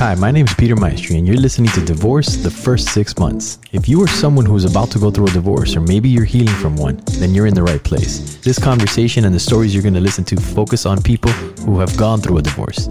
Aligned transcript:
Hi, 0.00 0.14
my 0.14 0.30
name 0.30 0.46
is 0.46 0.54
Peter 0.54 0.76
Maestri, 0.76 1.18
and 1.18 1.26
you're 1.26 1.36
listening 1.36 1.70
to 1.72 1.84
Divorce 1.84 2.36
the 2.36 2.50
First 2.50 2.88
Six 2.88 3.18
Months. 3.18 3.58
If 3.72 3.86
you 3.86 4.02
are 4.02 4.08
someone 4.08 4.46
who 4.46 4.56
is 4.56 4.64
about 4.64 4.90
to 4.92 4.98
go 4.98 5.10
through 5.10 5.26
a 5.26 5.30
divorce, 5.30 5.76
or 5.76 5.82
maybe 5.82 6.08
you're 6.08 6.24
healing 6.24 6.54
from 6.54 6.74
one, 6.74 7.02
then 7.18 7.34
you're 7.34 7.46
in 7.46 7.52
the 7.52 7.62
right 7.62 7.84
place. 7.84 8.38
This 8.38 8.58
conversation 8.58 9.26
and 9.26 9.34
the 9.34 9.38
stories 9.38 9.74
you're 9.74 9.82
going 9.82 9.92
to 9.92 10.00
listen 10.00 10.24
to 10.24 10.40
focus 10.40 10.86
on 10.86 11.02
people 11.02 11.30
who 11.66 11.78
have 11.80 11.94
gone 11.98 12.22
through 12.22 12.38
a 12.38 12.42
divorce, 12.42 12.86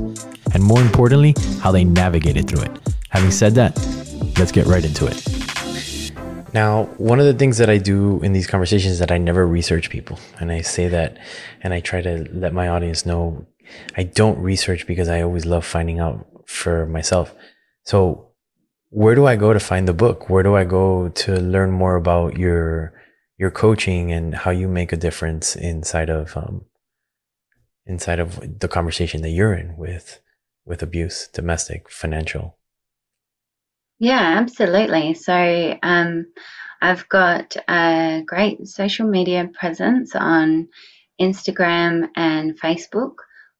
and 0.53 0.61
more 0.61 0.79
importantly, 0.81 1.33
how 1.61 1.71
they 1.71 1.83
navigated 1.83 2.47
through 2.47 2.61
it. 2.61 2.79
Having 3.09 3.31
said 3.31 3.55
that, 3.55 3.75
let's 4.37 4.51
get 4.51 4.67
right 4.67 4.85
into 4.85 5.07
it. 5.07 6.13
Now, 6.53 6.83
one 6.97 7.19
of 7.19 7.25
the 7.25 7.33
things 7.33 7.57
that 7.57 7.71
I 7.71 7.79
do 7.79 8.21
in 8.21 8.33
these 8.33 8.45
conversations 8.45 8.93
is 8.93 8.99
that 8.99 9.11
I 9.11 9.17
never 9.17 9.47
research 9.47 9.89
people. 9.89 10.19
And 10.39 10.51
I 10.51 10.61
say 10.61 10.87
that 10.89 11.17
and 11.63 11.73
I 11.73 11.79
try 11.79 12.03
to 12.03 12.29
let 12.31 12.53
my 12.53 12.67
audience 12.67 13.03
know 13.03 13.47
I 13.97 14.03
don't 14.03 14.37
research 14.37 14.85
because 14.85 15.09
I 15.09 15.21
always 15.23 15.47
love 15.47 15.65
finding 15.65 15.99
out 15.99 16.27
for 16.49 16.87
myself. 16.87 17.33
So, 17.83 18.31
where 18.89 19.13
do 19.13 19.27
I 19.27 19.35
go 19.35 19.53
to 19.53 19.59
find 19.59 19.87
the 19.87 19.93
book? 19.93 20.29
Where 20.29 20.41
do 20.43 20.55
I 20.55 20.63
go 20.65 21.09
to 21.09 21.39
learn 21.39 21.71
more 21.71 21.95
about 21.95 22.37
your 22.37 22.93
your 23.37 23.51
coaching 23.51 24.11
and 24.11 24.35
how 24.35 24.51
you 24.51 24.67
make 24.67 24.91
a 24.91 24.97
difference 24.97 25.55
inside 25.55 26.09
of 26.09 26.35
um, 26.35 26.65
inside 27.85 28.19
of 28.19 28.59
the 28.59 28.67
conversation 28.67 29.21
that 29.21 29.29
you're 29.29 29.53
in 29.53 29.77
with 29.77 30.21
with 30.65 30.81
abuse, 30.81 31.27
domestic, 31.31 31.89
financial? 31.89 32.57
Yeah, 33.99 34.39
absolutely. 34.39 35.13
So 35.13 35.77
um, 35.83 36.25
I've 36.81 37.07
got 37.09 37.57
a 37.67 38.23
great 38.25 38.67
social 38.67 39.07
media 39.07 39.49
presence 39.53 40.15
on 40.15 40.69
Instagram 41.21 42.09
and 42.15 42.59
Facebook 42.59 43.15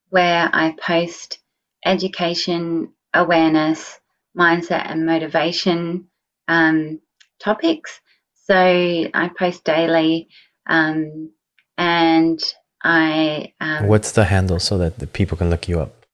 where 0.10 0.50
I 0.52 0.76
post 0.82 1.40
education, 1.86 2.94
awareness, 3.14 4.00
mindset, 4.38 4.90
and 4.90 5.06
motivation 5.06 6.08
um, 6.48 7.00
topics. 7.40 8.00
So 8.46 8.56
I 8.56 9.30
post 9.38 9.64
daily 9.64 10.28
um, 10.68 11.32
and 11.78 12.40
I. 12.84 13.54
Um, 13.62 13.88
What's 13.88 14.14
the 14.14 14.26
handle 14.26 14.60
so 14.60 14.78
that 14.78 15.00
the 15.00 15.08
people 15.08 15.38
can 15.38 15.50
look 15.50 15.68
you 15.68 15.80
up? 15.80 16.06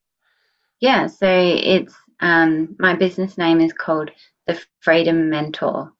Yeah, 0.80 1.08
so 1.08 1.28
it's 1.28 1.94
um, 2.20 2.76
my 2.80 2.96
business 2.96 3.38
name 3.38 3.60
is 3.62 3.74
called 3.74 4.12
the 4.48 4.60
Freedom 4.82 5.30
Mentor. 5.30 5.92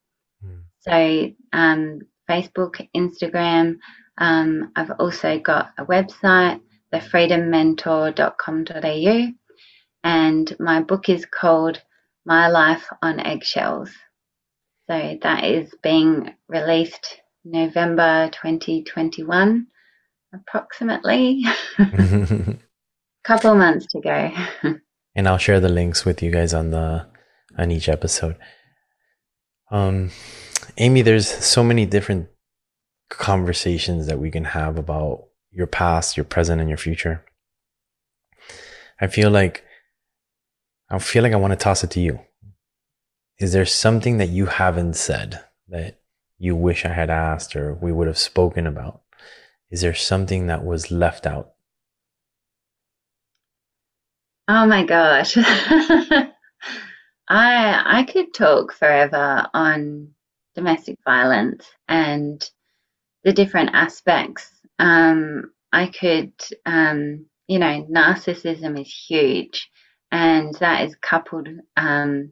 Mm. 0.44 0.62
So 0.80 1.30
um, 1.52 2.00
Facebook, 2.28 2.88
Instagram. 2.94 3.78
Um, 4.18 4.72
I've 4.76 4.92
also 4.98 5.38
got 5.38 5.72
a 5.78 5.84
website, 5.84 6.60
thefreedommentor.com.au, 6.92 9.32
and 10.06 10.54
my 10.60 10.80
book 10.80 11.08
is 11.08 11.26
called 11.26 11.82
My 12.24 12.46
Life 12.46 12.86
on 13.02 13.18
Eggshells. 13.18 13.90
So 14.88 15.18
that 15.20 15.44
is 15.44 15.74
being 15.82 16.32
released 16.48 17.20
November 17.44 18.30
2021, 18.30 19.66
approximately. 20.32 21.42
Couple 23.24 23.56
months 23.56 23.86
to 23.86 24.00
go. 24.00 24.30
and 25.16 25.26
I'll 25.26 25.38
share 25.38 25.58
the 25.58 25.68
links 25.68 26.04
with 26.04 26.22
you 26.22 26.30
guys 26.30 26.54
on 26.54 26.70
the 26.70 27.08
on 27.58 27.72
each 27.72 27.88
episode. 27.88 28.36
Um, 29.72 30.12
Amy, 30.78 31.02
there's 31.02 31.26
so 31.26 31.64
many 31.64 31.84
different 31.84 32.28
conversations 33.08 34.06
that 34.06 34.20
we 34.20 34.30
can 34.30 34.44
have 34.44 34.78
about 34.78 35.24
your 35.50 35.66
past, 35.66 36.16
your 36.16 36.22
present, 36.22 36.60
and 36.60 36.70
your 36.70 36.78
future. 36.78 37.24
I 39.00 39.08
feel 39.08 39.32
like 39.32 39.64
I 40.88 40.98
feel 40.98 41.22
like 41.22 41.32
I 41.32 41.36
want 41.36 41.52
to 41.52 41.56
toss 41.56 41.82
it 41.82 41.90
to 41.92 42.00
you. 42.00 42.20
Is 43.38 43.52
there 43.52 43.66
something 43.66 44.18
that 44.18 44.28
you 44.28 44.46
haven't 44.46 44.94
said 44.94 45.44
that 45.68 46.00
you 46.38 46.54
wish 46.54 46.84
I 46.84 46.90
had 46.90 47.10
asked 47.10 47.56
or 47.56 47.74
we 47.74 47.92
would 47.92 48.06
have 48.06 48.18
spoken 48.18 48.66
about? 48.66 49.02
Is 49.70 49.80
there 49.80 49.94
something 49.94 50.46
that 50.46 50.64
was 50.64 50.90
left 50.90 51.26
out? 51.26 51.50
Oh 54.48 54.66
my 54.66 54.84
gosh. 54.84 55.36
I 57.28 57.82
I 57.98 58.06
could 58.10 58.32
talk 58.32 58.72
forever 58.72 59.46
on 59.52 60.12
domestic 60.54 60.98
violence 61.04 61.66
and 61.88 62.48
the 63.24 63.32
different 63.32 63.70
aspects. 63.72 64.48
Um, 64.78 65.52
I 65.72 65.88
could, 65.88 66.32
um, 66.64 67.26
you 67.48 67.58
know, 67.58 67.86
narcissism 67.90 68.80
is 68.80 68.88
huge, 69.08 69.68
and 70.10 70.54
that 70.60 70.84
is 70.84 70.96
coupled 71.00 71.48
um, 71.76 72.30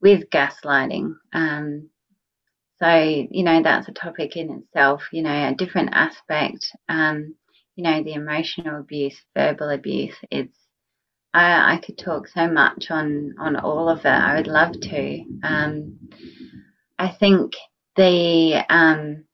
with 0.00 0.30
gaslighting. 0.30 1.14
Um, 1.32 1.88
so, 2.78 2.96
you 3.30 3.42
know, 3.42 3.62
that's 3.62 3.88
a 3.88 3.92
topic 3.92 4.36
in 4.36 4.50
itself, 4.50 5.02
you 5.12 5.22
know, 5.22 5.48
a 5.48 5.54
different 5.54 5.90
aspect. 5.92 6.70
Um, 6.88 7.34
you 7.74 7.84
know, 7.84 8.02
the 8.02 8.14
emotional 8.14 8.80
abuse, 8.80 9.20
verbal 9.34 9.70
abuse, 9.70 10.14
it's 10.30 10.56
I, 11.34 11.74
I 11.74 11.76
could 11.78 11.98
talk 11.98 12.28
so 12.28 12.48
much 12.48 12.90
on 12.90 13.34
on 13.38 13.56
all 13.56 13.88
of 13.88 14.00
it. 14.00 14.06
I 14.06 14.36
would 14.36 14.46
love 14.46 14.72
to. 14.80 15.24
Um, 15.42 15.98
I 16.98 17.08
think 17.08 17.52
the 17.96 18.64
um, 18.70 19.24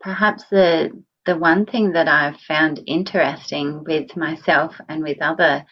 perhaps 0.00 0.44
the 0.50 0.90
the 1.26 1.36
one 1.36 1.64
thing 1.66 1.92
that 1.92 2.08
I've 2.08 2.38
found 2.40 2.82
interesting 2.86 3.82
with 3.84 4.16
myself 4.16 4.74
and 4.88 5.02
with 5.02 5.22
other 5.22 5.64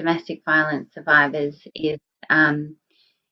domestic 0.00 0.40
violence 0.46 0.88
survivors 0.94 1.56
is, 1.74 1.98
um, 2.30 2.74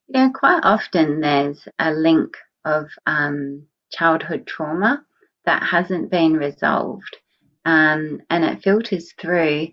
you 0.06 0.20
know, 0.20 0.30
quite 0.34 0.60
often 0.64 1.20
there's 1.20 1.66
a 1.78 1.90
link 1.92 2.36
of 2.66 2.86
um, 3.06 3.62
childhood 3.90 4.46
trauma 4.46 5.02
that 5.46 5.62
hasn't 5.62 6.10
been 6.10 6.34
resolved, 6.34 7.16
um, 7.64 8.20
and 8.28 8.44
it 8.44 8.62
filters 8.62 9.14
through 9.18 9.68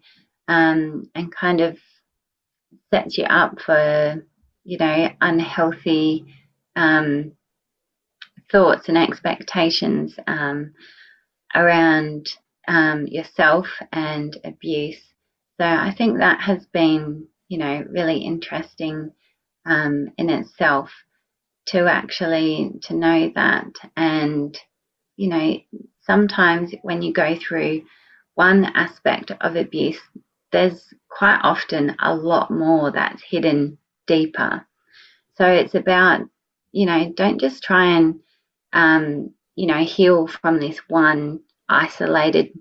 um, 0.48 1.10
and 1.16 1.36
kind 1.36 1.60
of 1.60 1.78
sets 2.94 3.18
you 3.18 3.26
up 3.26 3.60
for, 3.60 4.26
you 4.64 4.78
know, 4.78 5.10
unhealthy 5.20 6.26
um, 6.78 7.34
thoughts 8.50 8.88
and 8.88 8.98
expectations 8.98 10.16
um, 10.28 10.74
around 11.56 12.30
yourself 13.08 13.68
and 13.92 14.38
abuse. 14.46 15.02
So 15.60 15.66
I 15.66 15.94
think 15.98 16.18
that 16.18 16.42
has 16.42 16.66
been, 16.68 17.28
you 17.48 17.58
know, 17.58 17.86
really 17.90 18.18
interesting 18.18 19.12
um, 19.66 20.10
in 20.18 20.30
itself 20.30 20.92
to 21.68 21.88
actually 21.88 22.72
to 22.84 22.94
know 22.94 23.32
that 23.34 23.66
and 23.98 24.56
you 25.18 25.28
know 25.28 25.58
sometimes 26.02 26.72
when 26.84 27.02
you 27.02 27.12
go 27.12 27.36
through 27.36 27.82
one 28.36 28.66
aspect 28.76 29.32
of 29.42 29.56
abuse 29.56 30.00
there's 30.52 30.94
quite 31.10 31.40
often 31.44 31.96
a 32.00 32.16
lot 32.16 32.50
more 32.50 32.92
that's 32.92 33.22
hidden 33.24 33.78
deeper. 34.08 34.66
So 35.36 35.46
it's 35.46 35.76
about, 35.76 36.22
you 36.72 36.86
know, 36.86 37.12
don't 37.14 37.40
just 37.42 37.62
try 37.62 37.98
and, 37.98 38.20
um, 38.72 39.32
you 39.56 39.68
know, 39.68 39.84
heal 39.84 40.28
from 40.28 40.60
this 40.60 40.78
one 40.88 41.42
isolated 41.68 42.58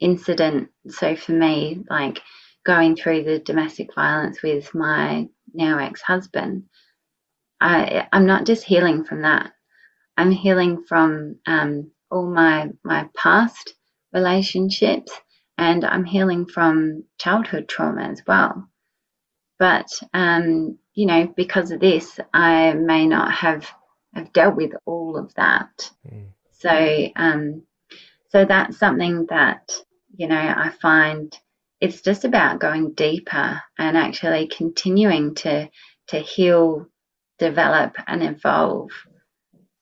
incident. 0.00 0.70
So 0.88 1.16
for 1.16 1.32
me, 1.32 1.84
like 1.88 2.20
going 2.64 2.96
through 2.96 3.24
the 3.24 3.38
domestic 3.38 3.94
violence 3.94 4.42
with 4.42 4.74
my 4.74 5.28
now 5.54 5.78
ex 5.78 6.02
husband, 6.02 6.64
I, 7.60 8.06
I'm 8.12 8.26
not 8.26 8.46
just 8.46 8.64
healing 8.64 9.04
from 9.04 9.22
that. 9.22 9.52
I'm 10.16 10.30
healing 10.30 10.84
from 10.88 11.36
um, 11.46 11.90
all 12.10 12.26
my 12.26 12.70
my 12.84 13.08
past 13.16 13.74
relationships 14.12 15.12
and 15.58 15.84
I'm 15.84 16.04
healing 16.04 16.46
from 16.46 17.04
childhood 17.18 17.68
trauma 17.68 18.02
as 18.02 18.22
well. 18.26 18.68
But 19.58 19.88
um, 20.12 20.78
you 20.94 21.06
know, 21.06 21.32
because 21.36 21.70
of 21.70 21.80
this, 21.80 22.18
I 22.32 22.72
may 22.74 23.06
not 23.06 23.32
have 23.32 23.66
have 24.14 24.32
dealt 24.32 24.56
with 24.56 24.72
all 24.84 25.16
of 25.16 25.34
that. 25.34 25.90
Mm. 26.06 26.26
So 26.52 27.08
um, 27.16 27.62
so 28.36 28.44
that's 28.44 28.76
something 28.76 29.24
that 29.30 29.72
you 30.14 30.26
know 30.28 30.36
I 30.36 30.70
find 30.82 31.34
it's 31.80 32.02
just 32.02 32.26
about 32.26 32.60
going 32.60 32.92
deeper 32.92 33.62
and 33.78 33.96
actually 33.96 34.48
continuing 34.48 35.34
to 35.36 35.70
to 36.08 36.18
heal, 36.18 36.86
develop, 37.38 37.96
and 38.06 38.22
evolve. 38.22 38.90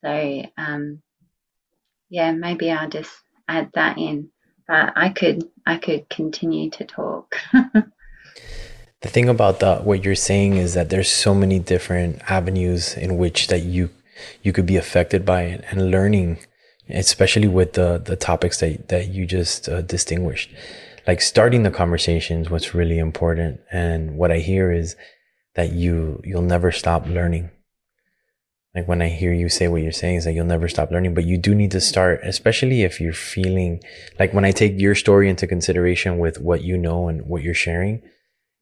So 0.05 0.43
um, 0.56 1.03
yeah, 2.09 2.31
maybe 2.31 2.71
I'll 2.71 2.89
just 2.89 3.11
add 3.49 3.71
that 3.75 3.99
in 3.99 4.31
but 4.69 4.93
I 4.95 5.09
could 5.09 5.51
I 5.67 5.79
could 5.79 6.09
continue 6.09 6.71
to 6.71 6.85
talk. 6.85 7.35
the 7.53 9.09
thing 9.09 9.29
about 9.29 9.59
the, 9.59 9.79
what 9.79 10.05
you're 10.05 10.15
saying 10.15 10.59
is 10.59 10.75
that 10.75 10.91
there's 10.91 11.11
so 11.11 11.35
many 11.35 11.59
different 11.59 12.23
avenues 12.31 12.97
in 12.97 13.19
which 13.19 13.49
that 13.49 13.65
you 13.65 13.91
you 14.45 14.53
could 14.53 14.67
be 14.67 14.77
affected 14.77 15.25
by 15.27 15.43
it 15.43 15.65
and 15.73 15.91
learning 15.91 16.39
especially 16.88 17.48
with 17.48 17.72
the 17.75 17.98
the 18.04 18.16
topics 18.16 18.60
that 18.60 18.88
that 18.88 19.08
you 19.08 19.26
just 19.26 19.69
uh, 19.69 19.82
distinguished 19.82 20.50
like 21.06 21.20
starting 21.20 21.62
the 21.62 21.70
conversations 21.70 22.50
what's 22.50 22.75
really 22.75 22.98
important 22.98 23.60
and 23.72 24.16
what 24.16 24.31
i 24.31 24.38
hear 24.38 24.72
is 24.72 24.96
that 25.54 25.72
you 25.72 26.20
you'll 26.25 26.42
never 26.42 26.70
stop 26.72 27.06
learning. 27.06 27.50
Like 28.75 28.88
when 28.88 29.00
I 29.00 29.08
hear 29.08 29.32
you 29.32 29.48
say 29.48 29.69
what 29.69 29.82
you're 29.82 29.92
saying 29.92 30.16
is 30.16 30.25
that 30.25 30.32
you'll 30.32 30.46
never 30.46 30.69
stop 30.69 30.90
learning, 30.90 31.14
but 31.14 31.25
you 31.25 31.38
do 31.38 31.54
need 31.54 31.70
to 31.70 31.81
start, 31.81 32.20
especially 32.25 32.82
if 32.82 33.00
you're 33.00 33.12
feeling 33.12 33.81
like 34.19 34.34
when 34.34 34.44
I 34.44 34.50
take 34.50 34.81
your 34.81 34.96
story 34.96 35.28
into 35.28 35.46
consideration 35.46 36.19
with 36.19 36.40
what 36.40 36.62
you 36.62 36.76
know 36.76 37.06
and 37.06 37.26
what 37.26 37.42
you're 37.42 37.54
sharing, 37.54 38.02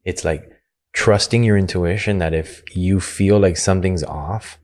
it's 0.05 0.23
like 0.23 0.47
trusting 0.93 1.43
your 1.43 1.57
intuition 1.57 2.19
that 2.19 2.35
if 2.35 2.61
you 2.75 2.99
feel 2.99 3.39
like 3.39 3.57
something's 3.57 4.03
off, 4.03 4.59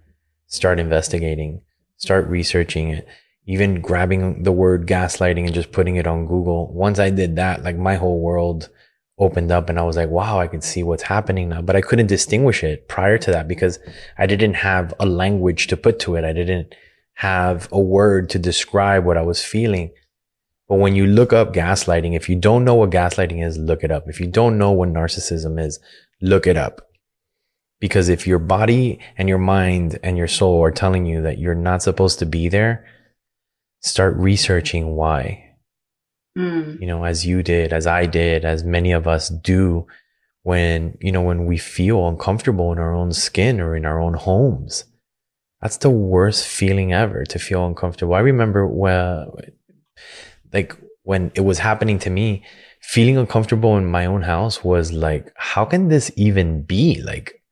start 0.45 0.79
investigating, 0.79 1.61
start 1.97 2.27
researching 2.27 2.89
it, 2.89 3.07
even 3.49 3.81
grabbing 3.81 4.43
the 4.43 4.51
word 4.51 4.85
gaslighting 4.85 5.43
and 5.43 5.55
just 5.55 5.71
putting 5.71 5.95
it 5.95 6.05
on 6.05 6.27
Google. 6.27 6.71
Once 6.71 6.99
I 6.99 7.09
did 7.09 7.37
that, 7.37 7.63
like 7.63 7.75
my 7.75 7.95
whole 7.95 8.19
world 8.19 8.69
opened 9.17 9.51
up 9.51 9.69
and 9.69 9.79
I 9.79 9.81
was 9.81 9.97
like, 9.97 10.09
wow, 10.09 10.39
I 10.39 10.45
can 10.45 10.61
see 10.61 10.83
what's 10.83 11.01
happening 11.01 11.49
now. 11.49 11.63
But 11.63 11.75
I 11.75 11.81
couldn't 11.81 12.05
distinguish 12.05 12.63
it 12.63 12.87
prior 12.87 13.17
to 13.17 13.31
that 13.31 13.47
because 13.47 13.79
I 14.19 14.27
didn't 14.27 14.53
have 14.53 14.93
a 14.99 15.07
language 15.07 15.65
to 15.67 15.77
put 15.77 15.97
to 16.01 16.15
it. 16.15 16.23
I 16.23 16.31
didn't 16.31 16.75
have 17.13 17.67
a 17.71 17.79
word 17.79 18.29
to 18.29 18.39
describe 18.39 19.03
what 19.03 19.17
I 19.17 19.23
was 19.23 19.43
feeling. 19.43 19.89
But 20.67 20.75
when 20.75 20.93
you 20.93 21.07
look 21.07 21.33
up 21.33 21.51
gaslighting, 21.51 22.15
if 22.15 22.29
you 22.29 22.35
don't 22.35 22.63
know 22.63 22.75
what 22.75 22.91
gaslighting 22.91 23.43
is, 23.43 23.57
look 23.57 23.83
it 23.83 23.89
up. 23.89 24.07
If 24.07 24.19
you 24.19 24.27
don't 24.27 24.59
know 24.59 24.73
what 24.73 24.89
narcissism 24.89 25.59
is, 25.59 25.79
look 26.21 26.45
it 26.45 26.55
up. 26.55 26.87
Because 27.79 28.09
if 28.09 28.27
your 28.27 28.37
body 28.37 28.99
and 29.17 29.27
your 29.27 29.39
mind 29.39 29.97
and 30.03 30.19
your 30.19 30.27
soul 30.27 30.63
are 30.63 30.69
telling 30.69 31.07
you 31.07 31.23
that 31.23 31.39
you're 31.39 31.55
not 31.55 31.81
supposed 31.81 32.19
to 32.19 32.27
be 32.27 32.47
there, 32.47 32.85
start 33.81 34.15
researching 34.17 34.95
why 34.95 35.49
mm. 36.37 36.79
you 36.79 36.87
know, 36.87 37.03
as 37.03 37.25
you 37.25 37.43
did, 37.43 37.73
as 37.73 37.87
I 37.87 38.05
did, 38.05 38.45
as 38.45 38.63
many 38.63 38.91
of 38.91 39.07
us 39.07 39.29
do 39.29 39.87
when, 40.43 40.97
you 41.01 41.11
know, 41.11 41.21
when 41.21 41.45
we 41.45 41.57
feel 41.57 42.07
uncomfortable 42.07 42.71
in 42.71 42.79
our 42.79 42.93
own 42.93 43.11
skin 43.11 43.59
or 43.59 43.75
in 43.75 43.85
our 43.85 43.99
own 43.99 44.13
homes. 44.13 44.85
That's 45.61 45.77
the 45.77 45.89
worst 45.89 46.47
feeling 46.47 46.93
ever 46.93 47.25
to 47.25 47.39
feel 47.39 47.65
uncomfortable. 47.65 48.13
I 48.13 48.19
remember 48.19 48.65
when, 48.65 49.29
like, 50.53 50.75
when 51.03 51.31
it 51.35 51.41
was 51.41 51.59
happening 51.59 51.99
to 51.99 52.09
me, 52.09 52.43
feeling 52.81 53.17
uncomfortable 53.17 53.75
in 53.77 53.85
my 53.85 54.05
own 54.05 54.21
house 54.21 54.63
was 54.63 54.93
like, 54.93 55.33
how 55.35 55.65
can 55.65 55.89
this 55.89 56.11
even 56.15 56.63
be? 56.63 57.01
Like, 57.01 57.43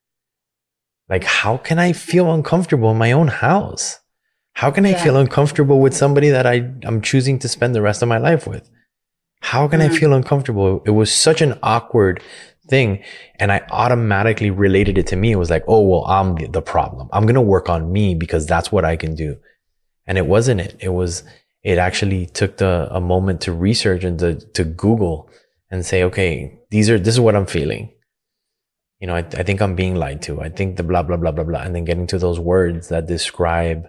like, 1.09 1.25
how 1.25 1.57
can 1.57 1.79
I 1.79 1.91
feel 1.91 2.33
uncomfortable 2.33 2.91
in 2.91 2.97
my 2.97 3.11
own 3.11 3.27
house? 3.27 3.99
How 4.57 4.71
can 4.71 4.87
I 4.87 4.89
yeah. 4.89 5.03
feel 5.03 5.17
uncomfortable 5.17 5.79
with 5.79 5.95
somebody 5.95 6.29
that 6.29 6.47
I, 6.47 6.67
I'm 6.83 6.99
choosing 7.03 7.37
to 7.39 7.47
spend 7.47 7.75
the 7.75 7.81
rest 7.83 8.01
of 8.01 8.09
my 8.09 8.17
life 8.17 8.47
with? 8.47 8.67
How 9.41 9.67
can 9.67 9.81
mm. 9.81 9.83
I 9.83 9.95
feel 9.95 10.13
uncomfortable? 10.13 10.81
It 10.83 10.91
was 10.91 11.13
such 11.13 11.43
an 11.43 11.59
awkward 11.61 12.23
thing. 12.67 13.03
And 13.35 13.51
I 13.51 13.63
automatically 13.69 14.49
related 14.49 14.97
it 14.97 15.05
to 15.07 15.15
me. 15.15 15.31
It 15.31 15.35
was 15.35 15.51
like, 15.51 15.63
oh, 15.67 15.81
well, 15.81 16.05
I'm 16.05 16.51
the 16.51 16.63
problem. 16.63 17.07
I'm 17.13 17.27
going 17.27 17.35
to 17.35 17.41
work 17.41 17.69
on 17.69 17.91
me 17.91 18.15
because 18.15 18.47
that's 18.47 18.71
what 18.71 18.83
I 18.83 18.95
can 18.95 19.13
do. 19.13 19.37
And 20.07 20.17
it 20.17 20.25
wasn't 20.25 20.61
it. 20.61 20.75
It 20.79 20.89
was, 20.89 21.23
it 21.61 21.77
actually 21.77 22.25
took 22.25 22.57
the, 22.57 22.87
a 22.89 22.99
moment 22.99 23.41
to 23.41 23.51
research 23.51 24.03
and 24.03 24.17
to, 24.17 24.39
to 24.53 24.63
Google 24.63 25.29
and 25.69 25.85
say, 25.85 26.01
okay, 26.01 26.57
these 26.71 26.89
are, 26.89 26.97
this 26.97 27.13
is 27.13 27.19
what 27.19 27.35
I'm 27.35 27.45
feeling. 27.45 27.93
You 28.99 29.05
know, 29.05 29.13
I, 29.13 29.19
I 29.19 29.43
think 29.43 29.61
I'm 29.61 29.75
being 29.75 29.97
lied 29.97 30.23
to. 30.23 30.41
I 30.41 30.49
think 30.49 30.77
the 30.77 30.83
blah, 30.83 31.03
blah, 31.03 31.17
blah, 31.17 31.29
blah, 31.31 31.43
blah. 31.43 31.61
And 31.61 31.75
then 31.75 31.85
getting 31.85 32.07
to 32.07 32.17
those 32.17 32.39
words 32.39 32.87
that 32.87 33.05
describe 33.05 33.87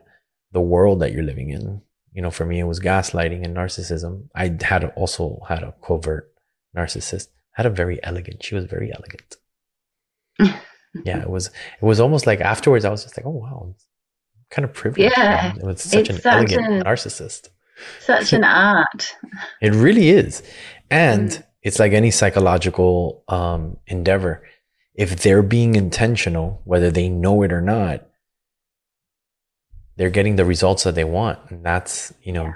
the 0.53 0.61
world 0.61 1.01
that 1.01 1.13
you're 1.13 1.23
living 1.23 1.51
in 1.51 1.83
you 2.19 2.23
know, 2.23 2.33
for 2.33 2.45
me, 2.45 2.59
it 2.59 2.65
was 2.65 2.81
gaslighting 2.81 3.45
and 3.45 3.57
narcissism. 3.57 4.29
I 4.35 4.57
had 4.61 4.85
also 4.97 5.41
had 5.49 5.63
a 5.63 5.75
covert 5.83 6.33
narcissist. 6.77 7.29
I 7.57 7.63
had 7.63 7.67
a 7.67 7.71
very 7.71 8.03
elegant. 8.03 8.43
She 8.43 8.57
was 8.57 8.65
very 8.65 8.93
elegant. 8.93 9.37
yeah, 11.05 11.23
it 11.23 11.31
was. 11.31 11.47
It 11.47 11.85
was 11.85 12.01
almost 12.01 12.27
like 12.27 12.41
afterwards, 12.41 12.85
I 12.85 12.91
was 12.91 13.05
just 13.05 13.17
like, 13.17 13.25
oh 13.25 13.31
wow, 13.31 13.75
kind 14.51 14.65
of 14.65 14.75
privileged. 14.75 15.15
Yeah, 15.17 15.55
it 15.55 15.63
was 15.63 15.83
such 15.83 16.09
an 16.09 16.17
such 16.21 16.27
elegant 16.27 16.67
an, 16.67 16.83
narcissist. 16.83 17.51
Such 18.01 18.33
an 18.33 18.43
art. 18.73 19.15
It 19.61 19.75
really 19.75 20.09
is, 20.09 20.43
and 20.91 21.31
mm. 21.31 21.45
it's 21.63 21.79
like 21.79 21.93
any 21.93 22.11
psychological 22.11 23.23
um, 23.29 23.77
endeavor. 23.87 24.43
If 24.95 25.23
they're 25.23 25.45
being 25.45 25.77
intentional, 25.77 26.63
whether 26.65 26.91
they 26.91 27.09
know 27.09 27.43
it 27.43 27.53
or 27.53 27.61
not, 27.61 28.08
they're 29.99 30.11
getting 30.11 30.37
the 30.37 30.45
results 30.45 30.85
that 30.85 30.95
they 30.95 31.05
want. 31.05 31.39
And 31.51 31.65
that's, 31.65 32.15
you 32.23 32.33
know, 32.33 32.55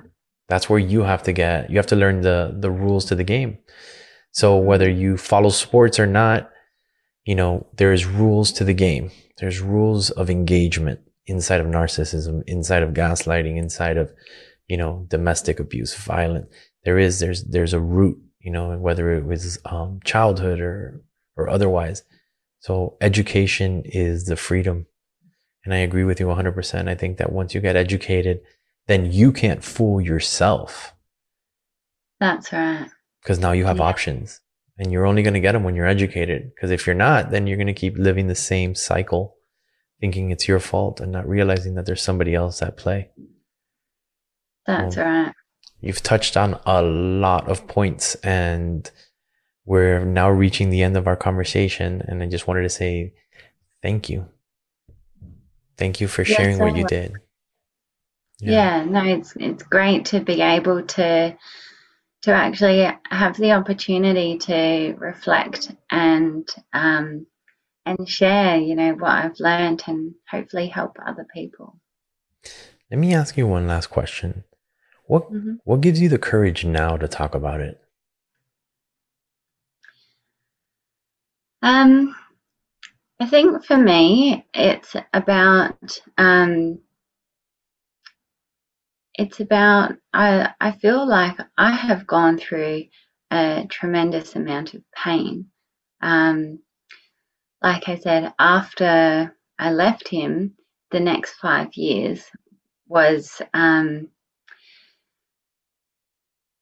that's 0.48 0.70
where 0.70 0.78
you 0.78 1.02
have 1.02 1.24
to 1.24 1.32
get, 1.32 1.70
you 1.70 1.76
have 1.76 1.88
to 1.88 1.96
learn 1.96 2.22
the, 2.22 2.56
the 2.58 2.70
rules 2.70 3.04
to 3.06 3.14
the 3.16 3.24
game. 3.24 3.58
So 4.30 4.56
whether 4.56 4.88
you 4.88 5.16
follow 5.16 5.50
sports 5.50 5.98
or 5.98 6.06
not, 6.06 6.50
you 7.24 7.34
know, 7.34 7.66
there's 7.76 8.06
rules 8.06 8.52
to 8.52 8.64
the 8.64 8.74
game. 8.74 9.10
There's 9.38 9.60
rules 9.60 10.10
of 10.10 10.30
engagement 10.30 11.00
inside 11.26 11.60
of 11.60 11.66
narcissism, 11.66 12.42
inside 12.46 12.82
of 12.82 12.94
gaslighting, 12.94 13.56
inside 13.58 13.96
of, 13.96 14.12
you 14.68 14.76
know, 14.76 15.04
domestic 15.08 15.58
abuse, 15.58 15.94
violent. 15.94 16.46
There 16.84 16.98
is, 16.98 17.18
there's, 17.18 17.44
there's 17.44 17.74
a 17.74 17.80
root, 17.80 18.18
you 18.40 18.52
know, 18.52 18.78
whether 18.78 19.12
it 19.14 19.24
was, 19.24 19.58
um, 19.64 20.00
childhood 20.04 20.60
or, 20.60 21.02
or 21.36 21.48
otherwise. 21.48 22.04
So 22.60 22.96
education 23.00 23.82
is 23.84 24.26
the 24.26 24.36
freedom 24.36 24.86
and 25.64 25.72
I 25.72 25.78
agree 25.78 26.04
with 26.04 26.20
you 26.20 26.26
100%. 26.26 26.88
I 26.88 26.94
think 26.94 27.18
that 27.18 27.32
once 27.32 27.54
you 27.54 27.60
get 27.60 27.76
educated, 27.76 28.40
then 28.86 29.12
you 29.12 29.32
can't 29.32 29.62
fool 29.62 30.00
yourself. 30.00 30.94
That's 32.20 32.52
right. 32.52 32.88
Because 33.22 33.38
now 33.38 33.52
you 33.52 33.64
have 33.64 33.78
yeah. 33.78 33.84
options 33.84 34.40
and 34.78 34.90
you're 34.90 35.06
only 35.06 35.22
going 35.22 35.34
to 35.34 35.40
get 35.40 35.52
them 35.52 35.64
when 35.64 35.76
you're 35.76 35.86
educated. 35.86 36.52
Because 36.54 36.70
if 36.70 36.86
you're 36.86 36.94
not, 36.94 37.30
then 37.30 37.46
you're 37.46 37.56
going 37.56 37.66
to 37.68 37.72
keep 37.72 37.96
living 37.96 38.26
the 38.26 38.34
same 38.34 38.74
cycle, 38.74 39.36
thinking 40.00 40.30
it's 40.30 40.48
your 40.48 40.58
fault 40.58 41.00
and 41.00 41.12
not 41.12 41.28
realizing 41.28 41.74
that 41.74 41.86
there's 41.86 42.02
somebody 42.02 42.34
else 42.34 42.62
at 42.62 42.76
play. 42.76 43.10
That's 44.66 44.96
right. 44.96 45.32
You've 45.80 46.02
touched 46.02 46.36
on 46.36 46.58
a 46.64 46.82
lot 46.82 47.48
of 47.48 47.66
points 47.66 48.14
and 48.16 48.88
we're 49.64 50.04
now 50.04 50.30
reaching 50.30 50.70
the 50.70 50.82
end 50.82 50.96
of 50.96 51.06
our 51.06 51.16
conversation. 51.16 52.02
And 52.06 52.22
I 52.22 52.26
just 52.26 52.46
wanted 52.46 52.62
to 52.62 52.68
say 52.68 53.14
thank 53.82 54.08
you. 54.08 54.28
Thank 55.82 56.00
you 56.00 56.06
for 56.06 56.24
sharing 56.24 56.60
what 56.60 56.76
you 56.76 56.86
did. 56.86 57.16
Yeah. 58.38 58.52
yeah, 58.52 58.84
no, 58.84 59.04
it's 59.04 59.34
it's 59.34 59.64
great 59.64 60.04
to 60.06 60.20
be 60.20 60.40
able 60.40 60.84
to 60.84 61.36
to 62.22 62.30
actually 62.32 62.88
have 63.10 63.36
the 63.36 63.50
opportunity 63.50 64.38
to 64.38 64.94
reflect 64.96 65.72
and 65.90 66.48
um, 66.72 67.26
and 67.84 68.08
share, 68.08 68.58
you 68.58 68.76
know, 68.76 68.92
what 68.92 69.10
I've 69.10 69.40
learned 69.40 69.82
and 69.88 70.14
hopefully 70.30 70.68
help 70.68 70.98
other 71.04 71.26
people. 71.34 71.80
Let 72.88 73.00
me 73.00 73.12
ask 73.12 73.36
you 73.36 73.48
one 73.48 73.66
last 73.66 73.88
question. 73.88 74.44
What 75.06 75.32
mm-hmm. 75.32 75.54
what 75.64 75.80
gives 75.80 76.00
you 76.00 76.08
the 76.08 76.16
courage 76.16 76.64
now 76.64 76.96
to 76.96 77.08
talk 77.08 77.34
about 77.34 77.60
it? 77.60 77.80
Um, 81.60 82.14
I 83.22 83.26
think 83.26 83.64
for 83.64 83.76
me, 83.78 84.44
it's 84.52 84.96
about 85.14 86.00
um, 86.18 86.80
it's 89.14 89.38
about 89.38 89.92
I 90.12 90.52
I 90.60 90.72
feel 90.72 91.06
like 91.08 91.36
I 91.56 91.70
have 91.70 92.04
gone 92.04 92.36
through 92.36 92.86
a 93.30 93.64
tremendous 93.70 94.34
amount 94.34 94.74
of 94.74 94.82
pain. 94.92 95.46
Um, 96.00 96.58
like 97.62 97.88
I 97.88 97.94
said, 97.94 98.34
after 98.40 99.36
I 99.56 99.70
left 99.70 100.08
him, 100.08 100.56
the 100.90 100.98
next 100.98 101.34
five 101.34 101.72
years 101.74 102.24
was 102.88 103.40
um, 103.54 104.08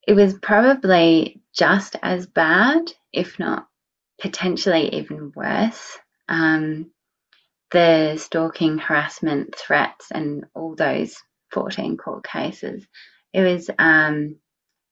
it 0.06 0.12
was 0.12 0.34
probably 0.42 1.40
just 1.54 1.96
as 2.02 2.26
bad, 2.26 2.92
if 3.14 3.38
not 3.38 3.66
potentially 4.20 4.94
even 4.94 5.32
worse 5.34 5.96
um, 6.30 6.90
the 7.72 8.16
stalking, 8.16 8.78
harassment, 8.78 9.54
threats, 9.56 10.10
and 10.10 10.46
all 10.54 10.74
those 10.74 11.16
14 11.52 11.96
court 11.96 12.24
cases. 12.24 12.86
It 13.32 13.42
was 13.42 13.70
um, 13.78 14.36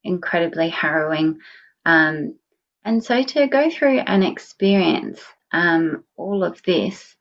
incredibly 0.05 0.69
harrowing. 0.69 1.39
Um, 1.87 2.37
and 2.85 3.03
so 3.03 3.23
to 3.23 3.47
go 3.49 3.71
through 3.71 4.01
and 4.01 4.25
experience 4.25 5.21
um, 5.53 6.05
all 6.17 6.45
of 6.45 6.63
this, 6.63 7.17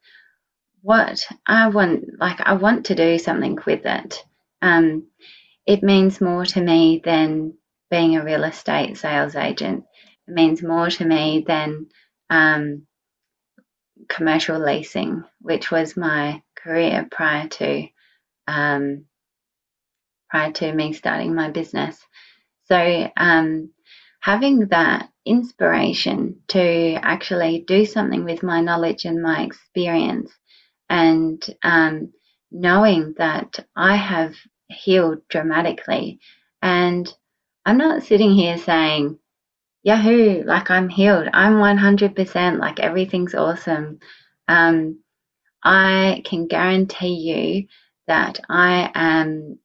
what 0.81 1.25
I 1.45 1.69
want, 1.69 2.19
like, 2.19 2.39
I 2.41 2.53
want 2.53 2.87
to 2.87 2.95
do 2.95 3.17
something 3.17 3.57
with 3.65 3.85
it. 3.85 4.23
Um, 4.61 5.07
it 5.65 5.83
means 5.83 6.21
more 6.21 6.45
to 6.45 6.61
me 6.61 7.01
than 7.03 7.53
being 7.91 8.15
a 8.15 8.23
real 8.23 8.43
estate 8.43 8.97
sales 8.97 9.35
agent. 9.35 9.85
It 10.27 10.33
means 10.33 10.63
more 10.63 10.89
to 10.89 11.05
me 11.05 11.43
than 11.45 11.87
um, 12.29 12.86
commercial 14.09 14.59
leasing, 14.59 15.23
which 15.41 15.71
was 15.71 15.97
my 15.97 16.41
career 16.55 17.07
prior 17.09 17.47
to 17.47 17.87
um, 18.47 19.05
prior 20.29 20.51
to 20.51 20.73
me 20.73 20.93
starting 20.93 21.33
my 21.35 21.49
business. 21.49 21.99
So 22.65 23.09
um, 23.17 23.71
having 24.19 24.67
that 24.67 25.09
inspiration 25.25 26.41
to 26.49 26.95
actually 27.01 27.63
do 27.67 27.85
something 27.85 28.25
with 28.25 28.43
my 28.43 28.61
knowledge 28.61 29.05
and 29.05 29.21
my 29.21 29.43
experience 29.43 30.31
and 30.89 31.43
um, 31.63 32.13
knowing 32.51 33.13
that 33.17 33.65
I 33.75 33.95
have 33.95 34.35
healed 34.69 35.19
dramatically. 35.29 36.19
And 36.61 37.11
I'm 37.65 37.77
not 37.77 38.03
sitting 38.03 38.31
here 38.31 38.57
saying, 38.57 39.19
Yahoo, 39.87 40.43
like 40.43 40.69
I'm 40.69 40.89
healed. 40.89 41.29
I'm 41.31 41.53
100%, 41.55 42.59
like 42.59 42.81
everything's 42.81 43.33
awesome. 43.33 43.99
Um, 44.49 44.99
I 45.63 46.23
can 46.25 46.47
guarantee 46.47 47.15
you 47.15 47.67
that 48.07 48.41
I 48.49 48.91
am 48.93 49.59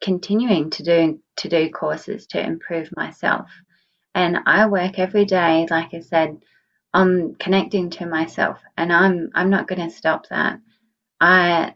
continuing 0.00 0.70
to 0.70 0.84
do 0.84 1.20
to 1.38 1.48
do 1.48 1.70
courses 1.70 2.28
to 2.28 2.40
improve 2.40 2.88
myself. 2.96 3.50
And 4.14 4.38
I 4.46 4.66
work 4.66 5.00
every 5.00 5.24
day, 5.24 5.66
like 5.70 5.92
I 5.92 6.00
said, 6.00 6.38
on 6.94 7.34
connecting 7.40 7.90
to 7.90 8.06
myself 8.06 8.60
and 8.76 8.92
I'm 8.92 9.30
I'm 9.34 9.50
not 9.50 9.66
going 9.66 9.88
to 9.88 9.96
stop 9.96 10.28
that. 10.28 10.60
I 11.20 11.74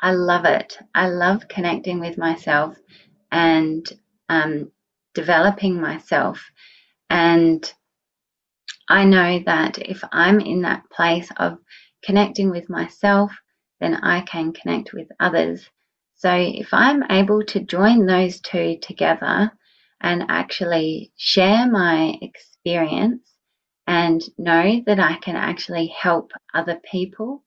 I 0.00 0.12
love 0.12 0.46
it. 0.46 0.78
I 0.94 1.08
love 1.10 1.48
connecting 1.48 2.00
with 2.00 2.18
myself 2.18 2.76
and 3.32 3.86
um, 4.28 4.72
developing 5.14 5.80
myself. 5.80 6.50
And 7.10 7.72
I 8.88 9.04
know 9.04 9.40
that 9.46 9.78
if 9.78 10.02
I'm 10.12 10.40
in 10.40 10.62
that 10.62 10.88
place 10.90 11.30
of 11.36 11.58
connecting 12.04 12.50
with 12.50 12.70
myself, 12.70 13.32
then 13.80 13.96
I 13.96 14.20
can 14.22 14.52
connect 14.52 14.92
with 14.92 15.08
others. 15.20 15.68
So 16.14 16.32
if 16.32 16.72
I'm 16.72 17.02
able 17.10 17.44
to 17.44 17.60
join 17.60 18.06
those 18.06 18.40
two 18.40 18.78
together 18.80 19.52
and 20.00 20.24
actually 20.28 21.12
share 21.16 21.70
my 21.70 22.16
experience 22.22 23.22
and 23.86 24.22
know 24.38 24.82
that 24.86 24.98
I 24.98 25.16
can 25.16 25.36
actually 25.36 25.88
help 25.88 26.32
other 26.54 26.80
people. 26.90 27.44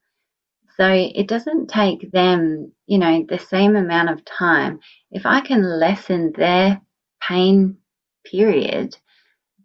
So 0.78 0.88
it 0.90 1.28
doesn't 1.28 1.68
take 1.68 2.12
them, 2.12 2.72
you 2.86 2.98
know, 2.98 3.26
the 3.28 3.40
same 3.40 3.76
amount 3.76 4.10
of 4.10 4.24
time. 4.24 4.80
If 5.12 5.26
I 5.26 5.42
can 5.42 5.64
lessen 5.64 6.32
their 6.36 6.82
pain 7.22 7.78
period, 8.24 8.96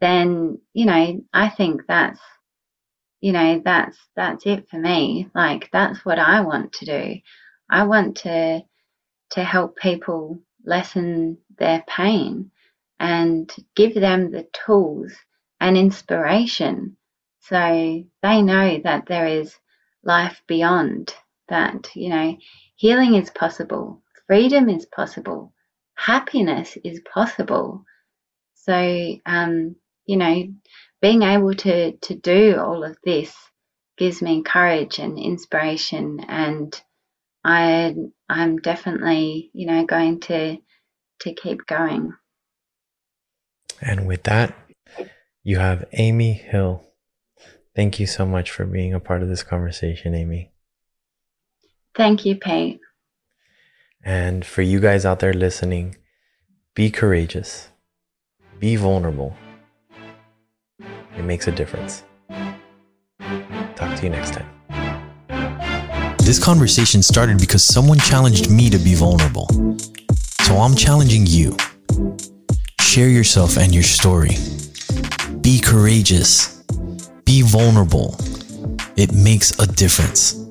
then, 0.05 0.59
you 0.73 0.87
know, 0.87 1.21
I 1.33 1.49
think 1.49 1.83
that's 1.89 2.21
you 3.25 3.33
know 3.33 3.63
that's 3.65 3.97
that's 4.15 4.45
it 4.45 4.69
for 4.69 4.79
me. 4.79 5.31
Like 5.35 5.71
that's 5.73 6.05
what 6.05 6.19
i 6.19 6.43
want 6.43 6.75
to 6.75 6.85
do. 6.85 7.15
I 7.71 7.85
want 7.85 8.17
to 8.19 8.63
to 9.31 9.45
help 9.45 9.77
people 9.77 10.39
lessen 10.67 11.39
their 11.59 11.83
pain 11.89 12.51
and 13.01 13.51
give 13.75 13.95
them 13.95 14.31
the 14.31 14.47
tools 14.53 15.13
and 15.59 15.77
inspiration 15.79 16.99
so 17.41 18.05
they 18.23 18.43
know 18.43 18.81
that 18.85 19.07
there 19.07 19.27
is 19.27 19.57
life 20.03 20.43
beyond 20.47 21.15
that 21.49 21.89
you 21.97 22.11
know. 22.11 22.37
Healing 22.77 23.15
is 23.15 23.31
possible. 23.31 24.03
Freedom 24.27 24.69
is 24.69 24.85
possible. 24.85 25.55
Happiness 25.95 26.77
is 26.85 27.01
possible. 27.11 27.87
So 28.55 29.17
um 29.25 29.77
you 30.07 30.17
know 30.17 30.45
being 31.01 31.23
able 31.23 31.55
to 31.55 31.93
to 31.93 32.15
do 32.15 32.59
all 32.59 32.85
of 32.85 32.97
this 33.05 33.35
gives 33.97 34.21
me 34.21 34.43
courage 34.43 34.99
and 34.99 35.19
inspiration 35.19 36.21
and 36.29 36.81
I 37.45 37.95
I'm 38.29 38.59
definitely 38.59 39.51
you 39.53 39.67
know 39.67 39.85
going 39.85 40.21
to 40.21 40.59
to 41.21 41.35
keep 41.35 41.67
going. 41.67 42.13
And 43.81 44.07
with 44.07 44.23
that, 44.25 44.55
you 45.43 45.59
have 45.59 45.85
Amy 45.93 46.33
Hill. 46.33 46.85
Thank 47.75 47.99
you 47.99 48.07
so 48.07 48.25
much 48.25 48.51
for 48.51 48.65
being 48.65 48.95
a 48.95 49.01
part 49.01 49.23
of 49.23 49.29
this 49.29 49.43
conversation, 49.43 50.15
Amy. 50.15 50.53
Thank 51.95 52.25
you, 52.25 52.37
Pete. 52.37 52.81
And 54.05 54.45
for 54.45 54.63
you 54.63 54.81
guys 54.81 55.05
out 55.05 55.21
there 55.21 55.33
listening, 55.33 55.97
be 56.75 56.91
courageous, 56.91 57.69
be 58.59 58.77
vulnerable, 58.77 59.37
it 61.17 61.25
makes 61.25 61.47
a 61.49 61.53
difference. 61.53 62.05
Talk 63.77 63.97
to 63.99 64.03
you 64.03 64.11
next 64.11 64.35
time. 64.35 64.49
This 66.19 66.43
conversation 66.43 67.03
started 67.03 67.39
because 67.39 67.63
someone 67.63 67.99
challenged 67.99 68.51
me 68.51 68.71
to 68.71 68.79
be 68.79 68.95
vulnerable. 68.95 69.49
So 70.43 70.57
I'm 70.57 70.75
challenging 70.75 71.27
you. 71.27 71.57
Share 72.81 73.09
yourself 73.09 73.59
and 73.59 73.75
your 73.75 73.83
story. 73.83 74.37
Be 75.41 75.61
courageous. 75.61 76.63
Be 77.25 77.43
vulnerable. 77.43 78.17
It 78.97 79.13
makes 79.13 79.59
a 79.59 79.67
difference. 79.67 80.44